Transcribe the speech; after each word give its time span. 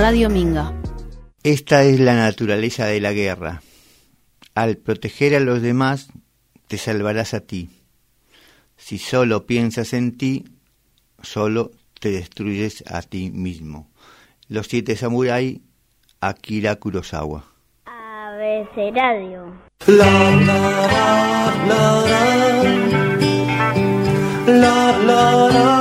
Radio 0.00 0.30
Minga. 0.30 0.72
Esta 1.42 1.82
es 1.84 2.00
la 2.00 2.14
naturaleza 2.14 2.86
de 2.86 3.02
la 3.02 3.12
guerra. 3.12 3.60
Al 4.54 4.78
proteger 4.78 5.34
a 5.34 5.40
los 5.40 5.60
demás, 5.60 6.08
te 6.68 6.78
salvarás 6.78 7.34
a 7.34 7.40
ti. 7.40 7.68
Si 8.78 8.96
solo 8.96 9.44
piensas 9.44 9.92
en 9.92 10.16
ti, 10.16 10.46
solo 11.20 11.72
te 12.00 12.10
destruyes 12.12 12.82
a 12.90 13.02
ti 13.02 13.30
mismo. 13.30 13.90
Los 14.48 14.68
siete 14.68 14.96
samuráis, 14.96 15.58
Akira 16.18 16.76
Kurosawa. 16.76 17.44
Abecedario. 17.84 19.52
La 19.86 20.30
la 20.30 20.60
la 21.68 21.68
la 21.68 22.04
la 24.46 24.98
la 25.04 25.48
la 25.50 25.79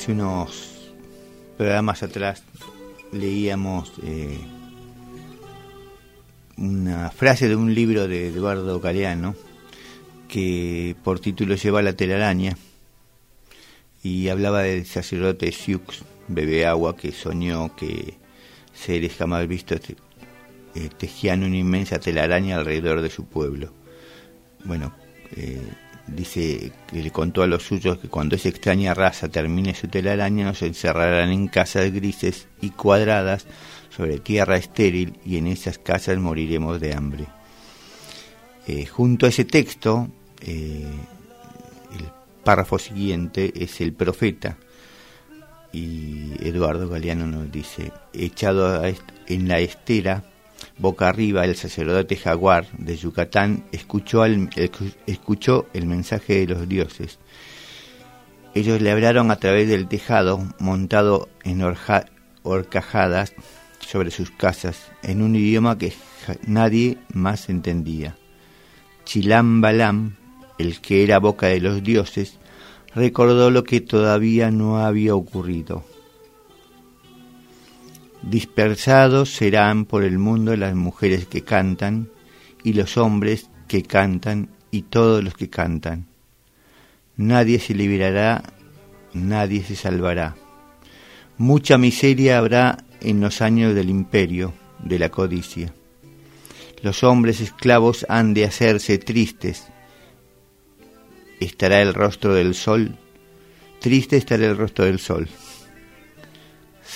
hace 0.00 0.12
unos 0.12 0.94
programas 1.58 2.02
atrás 2.02 2.42
leíamos 3.12 3.92
eh, 4.02 4.40
una 6.56 7.10
frase 7.10 7.50
de 7.50 7.56
un 7.56 7.74
libro 7.74 8.08
de 8.08 8.28
Eduardo 8.28 8.80
Galeano 8.80 9.34
que 10.26 10.96
por 11.04 11.20
título 11.20 11.54
lleva 11.54 11.82
La 11.82 11.92
telaraña 11.92 12.56
y 14.02 14.28
hablaba 14.28 14.62
del 14.62 14.86
sacerdote 14.86 15.52
Siux, 15.52 16.02
bebé 16.28 16.64
agua, 16.64 16.96
que 16.96 17.12
soñó 17.12 17.76
que 17.76 18.14
seres 18.72 19.16
jamás 19.16 19.46
vistos 19.48 19.80
eh, 19.90 20.88
tejían 20.96 21.44
una 21.44 21.58
inmensa 21.58 22.00
telaraña 22.00 22.56
alrededor 22.56 23.02
de 23.02 23.10
su 23.10 23.26
pueblo. 23.26 23.70
Bueno, 24.64 24.94
eh, 25.36 25.60
dice 26.14 26.72
que 26.88 27.02
le 27.02 27.10
contó 27.10 27.42
a 27.42 27.46
los 27.46 27.62
suyos 27.62 27.98
que 27.98 28.08
cuando 28.08 28.36
esa 28.36 28.48
extraña 28.48 28.94
raza 28.94 29.28
termine 29.28 29.74
su 29.74 29.88
telaraña 29.88 30.44
nos 30.44 30.62
encerrarán 30.62 31.30
en 31.30 31.48
casas 31.48 31.92
grises 31.92 32.48
y 32.60 32.70
cuadradas 32.70 33.46
sobre 33.94 34.18
tierra 34.18 34.56
estéril 34.56 35.18
y 35.24 35.36
en 35.36 35.46
esas 35.46 35.78
casas 35.78 36.18
moriremos 36.18 36.80
de 36.80 36.94
hambre. 36.94 37.26
Eh, 38.66 38.86
junto 38.86 39.26
a 39.26 39.30
ese 39.30 39.44
texto, 39.44 40.08
eh, 40.40 40.84
el 41.98 42.04
párrafo 42.44 42.78
siguiente 42.78 43.52
es 43.56 43.80
el 43.80 43.92
profeta 43.92 44.56
y 45.72 46.32
Eduardo 46.40 46.88
Galeano 46.88 47.26
nos 47.26 47.50
dice, 47.50 47.92
echado 48.12 48.82
en 49.26 49.48
la 49.48 49.60
estera, 49.60 50.24
boca 50.80 51.08
arriba, 51.08 51.44
el 51.44 51.56
sacerdote 51.56 52.16
jaguar 52.16 52.66
de 52.78 52.96
Yucatán 52.96 53.64
escuchó, 53.70 54.24
escuchó 55.06 55.66
el 55.74 55.86
mensaje 55.86 56.40
de 56.40 56.54
los 56.54 56.68
dioses. 56.68 57.18
Ellos 58.54 58.80
le 58.80 58.90
hablaron 58.90 59.30
a 59.30 59.36
través 59.36 59.68
del 59.68 59.86
tejado, 59.86 60.42
montado 60.58 61.28
en 61.44 61.62
horcajadas 62.42 63.34
sobre 63.86 64.10
sus 64.10 64.30
casas, 64.30 64.90
en 65.02 65.22
un 65.22 65.36
idioma 65.36 65.78
que 65.78 65.92
nadie 66.46 66.98
más 67.12 67.48
entendía. 67.48 68.16
Chilam 69.04 69.60
Balam, 69.60 70.16
el 70.58 70.80
que 70.80 71.04
era 71.04 71.18
boca 71.18 71.46
de 71.46 71.60
los 71.60 71.82
dioses, 71.82 72.38
recordó 72.94 73.50
lo 73.50 73.64
que 73.64 73.80
todavía 73.80 74.50
no 74.50 74.78
había 74.78 75.14
ocurrido. 75.14 75.84
Dispersados 78.22 79.30
serán 79.30 79.86
por 79.86 80.04
el 80.04 80.18
mundo 80.18 80.56
las 80.56 80.74
mujeres 80.74 81.26
que 81.26 81.42
cantan 81.42 82.10
y 82.62 82.74
los 82.74 82.96
hombres 82.96 83.48
que 83.66 83.82
cantan 83.82 84.50
y 84.70 84.82
todos 84.82 85.24
los 85.24 85.34
que 85.34 85.48
cantan. 85.48 86.06
Nadie 87.16 87.58
se 87.58 87.74
liberará, 87.74 88.42
nadie 89.14 89.62
se 89.62 89.74
salvará. 89.74 90.36
Mucha 91.38 91.78
miseria 91.78 92.38
habrá 92.38 92.84
en 93.00 93.20
los 93.20 93.40
años 93.40 93.74
del 93.74 93.88
imperio, 93.88 94.52
de 94.78 94.98
la 94.98 95.08
codicia. 95.08 95.72
Los 96.82 97.02
hombres 97.02 97.40
esclavos 97.40 98.04
han 98.08 98.34
de 98.34 98.44
hacerse 98.44 98.98
tristes. 98.98 99.66
Estará 101.40 101.80
el 101.80 101.94
rostro 101.94 102.34
del 102.34 102.54
sol, 102.54 102.96
triste 103.80 104.18
estará 104.18 104.46
el 104.46 104.56
rostro 104.56 104.84
del 104.84 104.98
sol. 104.98 105.28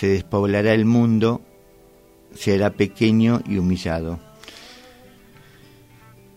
Se 0.04 0.10
despoblará 0.10 0.74
el 0.74 0.84
mundo, 0.84 1.40
se 2.34 2.54
hará 2.54 2.68
pequeño 2.74 3.40
y 3.48 3.56
humillado. 3.56 4.20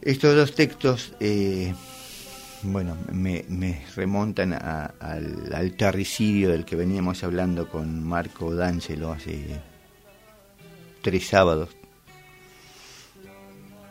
Estos 0.02 0.38
dos 0.38 0.56
textos, 0.56 1.14
eh, 1.20 1.74
bueno, 2.64 2.96
me, 3.12 3.84
remontan 3.94 4.54
a- 4.54 4.94
al, 5.02 5.76
terricidio 5.76 6.52
del 6.52 6.64
que 6.64 6.78
veníamos 6.78 7.26
hablando 7.26 7.68
con 7.68 8.02
Marco 8.06 8.56
D'Angelo 8.56 9.12
hace 9.12 9.60
tres 11.02 11.28
sábados. 11.28 11.68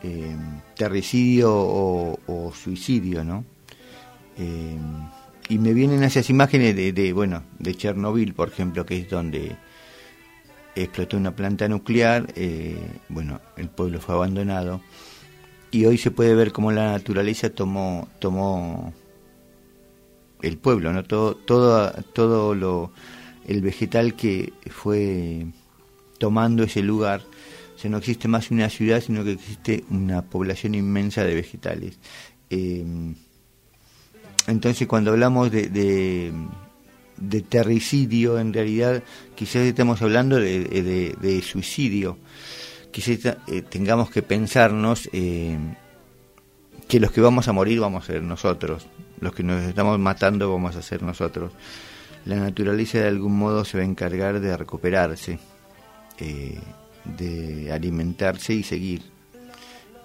Eh, 0.01 0.35
terricidio 0.75 1.53
o, 1.53 2.51
suicidio, 2.51 3.23
¿no? 3.23 3.45
Eh, 4.39 4.75
y 5.49 5.59
me 5.59 5.73
vienen 5.73 6.01
esas 6.01 6.31
imágenes 6.31 6.75
de, 6.75 7.13
bueno, 7.13 7.43
de 7.59 7.75
Chernobyl, 7.75 8.33
por 8.33 8.49
ejemplo, 8.49 8.83
que 8.87 8.97
es 8.97 9.09
donde 9.09 9.55
explotó 10.83 11.17
una 11.17 11.35
planta 11.35 11.67
nuclear, 11.67 12.31
eh, 12.35 12.77
bueno, 13.09 13.41
el 13.57 13.69
pueblo 13.69 13.99
fue 13.99 14.15
abandonado 14.15 14.81
y 15.71 15.85
hoy 15.85 15.97
se 15.97 16.11
puede 16.11 16.35
ver 16.35 16.51
cómo 16.51 16.71
la 16.71 16.91
naturaleza 16.91 17.49
tomó 17.49 18.07
tomó 18.19 18.93
el 20.41 20.57
pueblo, 20.57 20.93
no 20.93 21.03
todo 21.03 21.35
todo 21.35 21.91
todo 22.13 22.55
lo 22.55 22.91
el 23.47 23.61
vegetal 23.61 24.15
que 24.15 24.53
fue 24.69 25.47
tomando 26.19 26.63
ese 26.63 26.81
lugar, 26.81 27.21
ya 27.81 27.89
no 27.89 27.97
existe 27.97 28.27
más 28.27 28.51
una 28.51 28.69
ciudad, 28.69 29.01
sino 29.01 29.23
que 29.23 29.33
existe 29.33 29.85
una 29.89 30.23
población 30.23 30.75
inmensa 30.75 31.23
de 31.23 31.35
vegetales. 31.35 31.99
Eh, 32.49 32.85
entonces, 34.47 34.87
cuando 34.87 35.11
hablamos 35.11 35.51
de, 35.51 36.31
de 37.17 37.41
terricidio, 37.41 38.39
en 38.39 38.53
realidad 38.53 39.03
quizás 39.35 39.63
estamos 39.63 40.01
hablando 40.01 40.37
de, 40.37 40.63
de- 41.19 41.41
suicidio. 41.41 42.17
Quizás 42.91 43.37
eh, 43.47 43.61
tengamos 43.61 44.09
que 44.09 44.21
pensarnos 44.23 45.09
eh, 45.13 45.57
que 46.87 46.99
los 46.99 47.11
que 47.11 47.21
vamos 47.21 47.47
a 47.47 47.53
morir 47.53 47.79
vamos 47.79 48.03
a 48.03 48.07
ser 48.13 48.23
nosotros, 48.23 48.87
los 49.19 49.33
que 49.33 49.43
nos 49.43 49.61
estamos 49.63 49.99
matando 49.99 50.51
vamos 50.51 50.75
a 50.75 50.81
ser 50.81 51.03
nosotros. 51.03 51.51
La 52.25 52.35
naturaleza 52.37 52.99
de 52.99 53.07
algún 53.07 53.37
modo 53.37 53.63
se 53.65 53.77
va 53.77 53.83
a 53.83 53.87
encargar 53.87 54.39
de 54.39 54.55
recuperarse, 54.57 55.39
eh, 56.19 56.59
de 57.17 57.71
alimentarse 57.71 58.53
y 58.53 58.63
seguir. 58.63 59.01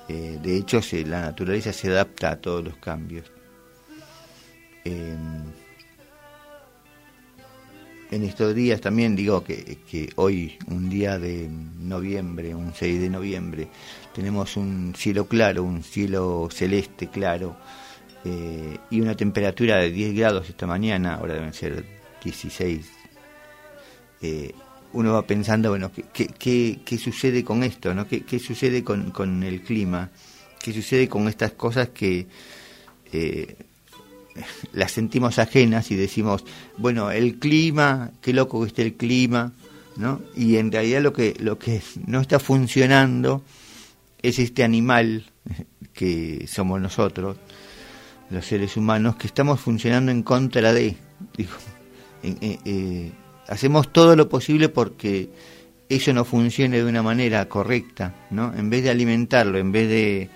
Eh, 0.09 0.39
de 0.43 0.57
hecho, 0.57 0.83
se- 0.83 1.05
la 1.07 1.21
naturaleza 1.23 1.73
se 1.73 1.89
adapta 1.89 2.31
a 2.33 2.37
todos 2.37 2.63
los 2.65 2.77
cambios. 2.77 3.31
En 8.13 8.25
estos 8.25 8.55
días 8.55 8.83
también 8.83 9.17
digo 9.17 9.43
que, 9.43 10.13
hoy, 10.17 10.59
un 10.67 10.91
día 10.91 11.19
de 11.19 11.49
noviembre, 11.49 12.55
un 12.55 12.75
6 12.75 13.01
de 13.01 13.09
noviembre, 13.09 13.69
tenemos 14.15 14.59
un 14.59 14.93
cielo 14.95 15.27
claro, 15.27 15.65
un 15.65 15.83
cielo 15.83 16.47
celeste 16.53 17.09
claro, 17.09 17.57
eh, 18.27 18.77
y 18.91 19.01
una 19.01 19.17
temperatura 19.17 19.79
de 19.79 19.91
10 19.91 20.15
grados 20.15 20.51
esta 20.51 20.67
mañana, 20.67 21.15
ahora 21.15 21.37
deben 21.37 21.55
ser 21.55 21.87
16. 22.23 22.87
Eh, 24.21 24.53
uno 24.93 25.15
va 25.15 25.27
pensando, 25.27 25.71
bueno, 25.71 25.91
¿qué, 25.91 26.27
qué, 26.27 26.81
qué, 26.85 26.99
sucede 26.99 27.43
con 27.43 27.63
esto? 27.63 27.95
¿no? 27.95 28.07
¿Qué, 28.07 28.25
qué 28.25 28.39
sucede 28.39 28.85
con, 28.85 29.11
con 29.11 29.43
el 29.43 29.63
clima? 29.63 30.11
¿Qué 30.63 30.75
sucede 30.75 31.09
con 31.09 31.29
estas 31.29 31.53
cosas 31.53 31.89
que... 31.89 32.27
Eh, 33.11 33.57
las 34.73 34.93
sentimos 34.93 35.39
ajenas 35.39 35.91
y 35.91 35.97
decimos, 35.97 36.45
bueno, 36.79 37.11
el 37.11 37.39
clima, 37.39 38.13
qué 38.21 38.33
loco 38.33 38.61
que 38.61 38.69
esté 38.69 38.83
el 38.83 38.95
clima, 38.95 39.53
¿no? 39.97 40.21
Y 40.35 40.57
en 40.57 40.73
realidad 40.73 41.03
lo 41.03 41.13
que, 41.13 41.35
lo 41.39 41.59
que 41.59 41.83
no 42.07 42.21
está 42.21 42.39
funcionando 42.39 43.43
es 44.23 44.39
este 44.39 44.65
animal 44.65 45.25
que 45.93 46.47
somos 46.49 46.81
nosotros, 46.81 47.37
los 48.31 48.47
seres 48.47 48.77
humanos, 48.77 49.17
que 49.17 49.27
estamos 49.27 49.61
funcionando 49.61 50.11
en 50.11 50.23
contra 50.23 50.73
de. 50.73 50.97
Eh, 52.23 52.59
eh, 52.65 53.13
hacemos 53.49 53.93
todo 53.93 54.17
lo 54.17 54.29
posible 54.29 54.69
porque 54.69 55.31
eso 55.89 56.13
no 56.13 56.25
funcione 56.25 56.79
de 56.79 56.85
una 56.85 57.03
manera 57.03 57.47
correcta, 57.49 58.15
¿no? 58.31 58.55
En 58.55 58.71
vez 58.71 58.85
de 58.85 58.91
alimentarlo, 58.91 59.59
en 59.59 59.73
vez 59.73 59.89
de 59.89 60.31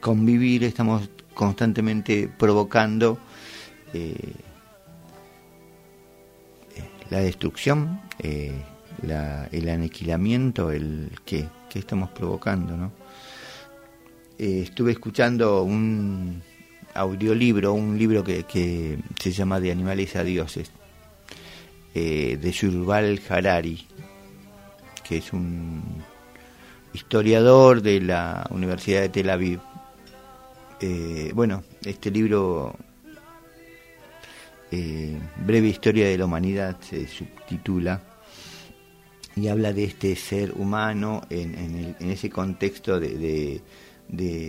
convivir, 0.00 0.62
estamos 0.62 1.08
constantemente 1.34 2.28
provocando 2.38 3.18
eh, 3.94 4.34
la 7.10 7.18
destrucción, 7.18 8.00
eh, 8.18 8.52
el 9.02 9.68
aniquilamiento, 9.68 10.70
el 10.70 11.10
que, 11.24 11.46
estamos 11.74 12.10
provocando, 12.10 12.76
¿no? 12.76 12.92
Eh, 14.38 14.62
estuve 14.62 14.92
escuchando 14.92 15.62
un 15.62 16.42
audiolibro, 16.94 17.72
un 17.72 17.98
libro 17.98 18.24
que, 18.24 18.98
se 19.18 19.32
llama 19.32 19.60
De 19.60 19.70
animales 19.70 20.16
a 20.16 20.24
dioses, 20.24 20.70
de 21.94 22.52
Yuval 22.52 23.20
Harari, 23.28 23.86
que 25.06 25.18
es 25.18 25.32
un 25.32 25.82
historiador 26.94 27.82
de 27.82 28.00
la 28.00 28.46
Universidad 28.50 29.02
de 29.02 29.08
Tel 29.10 29.30
Aviv. 29.30 29.60
Bueno, 31.34 31.62
este 31.84 32.10
libro, 32.10 32.76
eh, 34.72 35.18
Breve 35.36 35.68
Historia 35.68 36.08
de 36.08 36.18
la 36.18 36.24
Humanidad, 36.24 36.76
se 36.80 37.06
subtitula 37.06 38.02
y 39.36 39.48
habla 39.48 39.72
de 39.72 39.84
este 39.84 40.16
ser 40.16 40.52
humano 40.52 41.22
en, 41.30 41.94
ese 42.00 42.28
contexto 42.30 42.98
de, 42.98 43.60
eh, 44.18 44.40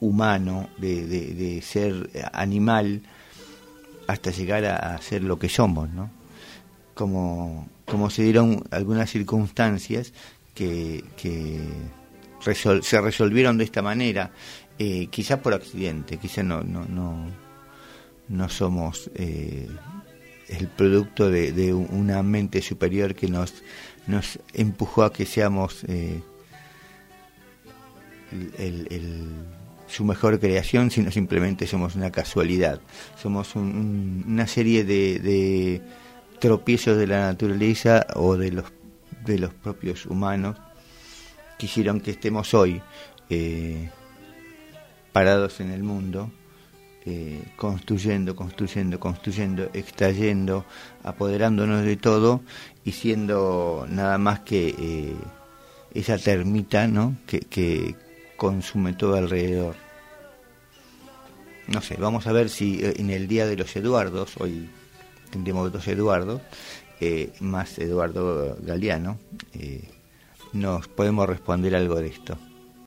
humano, 0.00 0.68
de, 0.76 1.60
ser 1.62 2.10
animal, 2.32 3.02
hasta 4.06 4.30
llegar 4.30 4.64
a, 4.64 5.00
ser 5.00 5.22
lo 5.22 5.38
que 5.38 5.48
somos, 5.48 5.88
¿no? 5.90 6.10
como 6.94 8.10
se 8.10 8.24
dieron 8.24 8.62
algunas 8.70 9.08
circunstancias 9.08 10.12
que, 10.54 11.60
se 12.40 13.00
resolvieron 13.00 13.58
de 13.58 13.64
esta 13.64 13.82
manera, 13.82 14.30
eh, 14.82 15.08
quizás 15.10 15.40
por 15.40 15.52
accidente, 15.52 16.16
quizás 16.16 16.42
no, 16.42 16.62
no, 16.62 16.86
no, 16.86 17.26
no 18.28 18.48
somos 18.48 19.10
eh, 19.14 19.68
el 20.48 20.68
producto 20.68 21.28
de, 21.28 21.74
una 21.74 22.22
mente 22.22 22.62
superior 22.62 23.14
que 23.14 23.28
nos, 23.28 23.52
nos 24.06 24.38
empujó 24.54 25.02
a 25.02 25.12
que 25.12 25.26
seamos 25.26 25.84
eh, 25.86 26.22
su 29.86 30.04
mejor 30.06 30.40
creación, 30.40 30.90
sino 30.90 31.10
simplemente 31.10 31.66
somos 31.66 31.94
una 31.94 32.10
casualidad, 32.10 32.80
somos 33.20 33.56
una 33.56 34.46
serie 34.46 34.84
de 34.84 35.82
tropiezos 36.38 36.96
de 36.96 37.06
la 37.06 37.20
naturaleza 37.26 38.06
o 38.14 38.38
de 38.38 38.50
los, 38.50 38.72
de 39.26 39.38
los 39.38 39.52
propios 39.52 40.06
humanos 40.06 40.56
quisieron 41.58 42.00
que 42.00 42.12
estemos 42.12 42.54
hoy 42.54 42.80
parados 45.12 45.60
en 45.60 45.70
el 45.70 45.82
mundo, 45.82 46.30
eh, 47.06 47.42
construyendo, 47.56 48.36
construyendo, 48.36 49.00
construyendo, 49.00 49.70
extrayendo, 49.72 50.64
apoderándonos 51.02 51.84
de 51.84 51.96
todo 51.96 52.42
y 52.84 52.92
siendo 52.92 53.86
nada 53.88 54.18
más 54.18 54.40
que 54.40 54.74
eh, 54.78 55.16
esa 55.94 56.18
termita 56.18 56.86
¿no? 56.86 57.16
que, 57.26 57.94
consume 58.36 58.94
todo 58.94 59.16
alrededor. 59.16 59.76
No 61.68 61.82
sé, 61.82 61.96
vamos 61.96 62.26
a 62.26 62.32
ver 62.32 62.48
si 62.48 62.80
en 62.82 63.10
el 63.10 63.28
Día 63.28 63.46
de 63.46 63.56
los 63.56 63.76
Eduardos, 63.76 64.36
hoy 64.38 64.70
tendríamos 65.30 65.70
dos 65.72 65.86
Eduardo, 65.88 66.40
eh, 67.00 67.32
más 67.40 67.78
Eduardo 67.78 68.56
Galeano, 68.60 69.18
eh, 69.54 69.88
nos 70.52 70.88
podemos 70.88 71.28
responder 71.28 71.74
algo 71.74 71.96
de 71.96 72.08
esto. 72.08 72.38